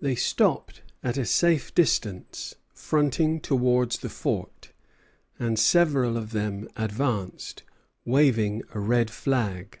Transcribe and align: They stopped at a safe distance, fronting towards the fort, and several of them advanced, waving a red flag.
They 0.00 0.14
stopped 0.14 0.80
at 1.02 1.18
a 1.18 1.26
safe 1.26 1.74
distance, 1.74 2.54
fronting 2.72 3.38
towards 3.38 3.98
the 3.98 4.08
fort, 4.08 4.72
and 5.38 5.58
several 5.58 6.16
of 6.16 6.32
them 6.32 6.70
advanced, 6.76 7.64
waving 8.06 8.62
a 8.72 8.80
red 8.80 9.10
flag. 9.10 9.80